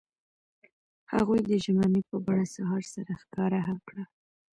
[1.13, 4.03] هغوی د ژمنې په بڼه سهار سره ښکاره هم کړه.